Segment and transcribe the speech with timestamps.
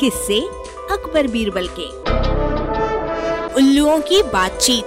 [0.00, 0.40] किससे
[0.90, 1.88] अकबर बीरबल के।
[3.54, 4.84] उल्लुओं की बातचीत।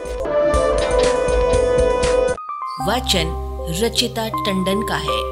[2.88, 3.40] वचन
[3.84, 5.32] रचिता टंडन का है।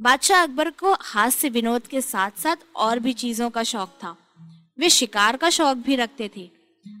[0.00, 4.16] बादशाह अकबर को हास्य विनोद के साथ साथ और भी चीज़ों का शौक था।
[4.78, 6.50] वे शिकार का शौक भी रखते थे।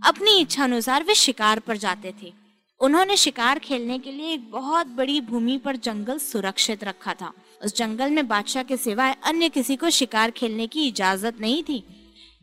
[0.06, 2.32] अपनी इच्छा अनुसार वे शिकार पर जाते थे।
[2.80, 7.32] उन्होंने शिकार खेलने के लिए एक बहुत बड़ी भूमि पर जंगल सुरक्षित रखा था।
[7.66, 11.82] उस जंगल में बादशाह के सिवाय अन्य किसी को शिकार खेलने की इजाज़त नहीं थी।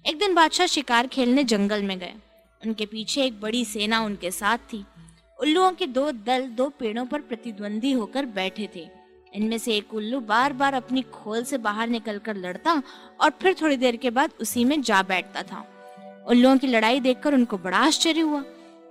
[0.05, 2.13] एक दिन बादशाह शिकार खेलने जंगल में गए।
[2.62, 4.84] उनके पीछे एक बड़ी सेना उनके साथ थी।
[5.40, 8.88] उल्लुओं के दो दल दो पेड़ों पर प्रतिद्वंदी होकर बैठे थे।
[9.34, 12.82] इनमें से एक उल्लू बार बार अपनी खोल से बाहर निकलकर लड़ता
[13.21, 15.66] और फिर थोड़ी देर के बाद उसी में जा बैठता था।
[16.27, 18.44] उल्लुओं की लड़ाई देखकर उनको बड़ा आश्चर्य हुआ।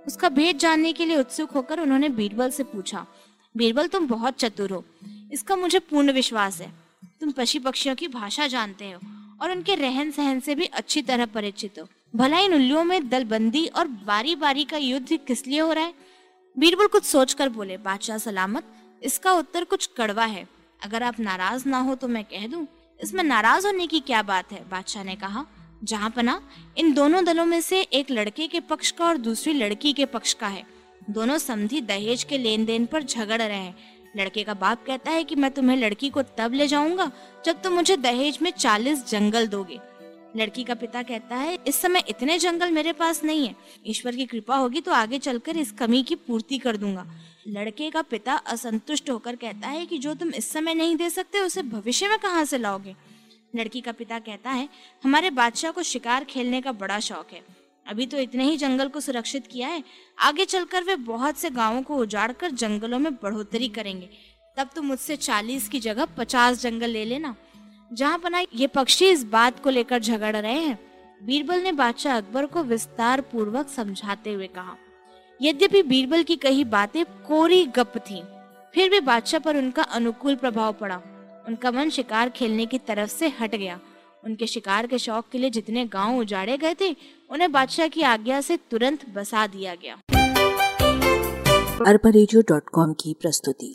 [0.07, 3.05] उसका भेद जानने के लिए उत्सुक होकर उन्होंने बीरबल से पूछा,
[3.55, 4.83] बीरबल, तुम बहुत चतुर हो।
[5.33, 6.71] इसका मुझे पूर्ण विश्वास है।
[7.21, 8.99] तुम पशु पक्षियों की भाषा जानते हो
[9.41, 13.65] और उनके रहन सहन से भी अच्छी तरह परिचित हो। भला इन उल्लुओं में दलबंदी
[13.67, 15.93] और बारी बारी का युद्ध किस लिए हो रहा है?
[16.57, 18.63] बीरबल कुछ सोचकर बोले, बादशाह सलामत,
[19.01, 20.47] इसका उत्तर कुछ कड़वा है।
[20.79, 22.65] अगर आप नाराज़ ना हो तो मैं कह दूँ,
[22.99, 24.63] इसमें नाराज़ होने की क्या बात है?
[24.69, 25.45] बादशाह ने कहा,
[25.83, 26.41] जहाँ पना
[26.77, 30.33] इन दोनों दलों में से एक लड़के के पक्ष का और दूसरी लड़की के पक्ष
[30.33, 30.63] का है।
[31.09, 33.75] दोनों समझी दहेज के लेन देन पर झगड़ रहे हैं।
[34.17, 37.11] लड़के का बाप कहता है कि मैं तुम्हें लड़की को तब ले जाऊँगा
[37.45, 39.79] जब तुम मुझे दहेज में चालीस जंगल दोगे।
[40.37, 43.55] लड़की का पिता कहता है, इस समय इतने जंगल मेरे पास नहीं है।
[43.87, 47.05] ईश्वर की कृपा होगी तो आगे चलकर इस कमी की पूर्ति कर दूँगा।
[47.47, 51.39] लड़के का पिता असंतुष्ट होकर कहता है कि जो तुम इस समय नहीं दे सकते,
[51.39, 52.95] उसे भविष्य में कहाँ से लाओगे?
[53.55, 54.69] लड़की का पिता कहता है,
[55.03, 57.41] हमारे बादशाह को शिकार खेलने का बड़ा शौक है।
[57.85, 59.83] अभी तो इतने ही जंगल को सुरक्षित किया है।
[60.17, 64.09] आगे चलकर वे बहुत से गाँवों को उजाड़ कर जंगलों में बढ़ोतरी करेंगे।
[64.57, 67.35] तब तो मुझसे चालीस की जगह पचास जंगल ले लेना।
[67.91, 70.79] जहाँ पना ये पक्षी इस बात को लेकर झगड़ रहे हैं।
[71.21, 74.75] बीरबल ने बादशाह अकबर को विस्तार पूर्वक समझाते हुए कहा,
[75.39, 78.21] यद्यपि बीरबल की कही बातें कोरी गप थी,
[78.73, 81.01] फिर भी बादशाह पर उनका अनुकूल प्रभाव पड़ा।
[81.47, 83.79] उनका मन शिकार खेलने की तरफ़ से हट गया।
[84.25, 86.95] उनके शिकार के शौक के लिए जितने गाँव उजाड़े गए थे,
[87.29, 89.97] उन्हें बादशाह की आज्ञा से तुरंत बसा दिया गया।
[91.87, 92.09] अरबा
[92.93, 93.73] की प्रस्तुति।